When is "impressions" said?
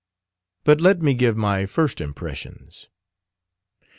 2.01-2.89